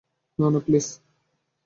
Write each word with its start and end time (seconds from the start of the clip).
না, 0.39 0.47
না, 0.49 0.59
প্লিজ। 0.59 0.87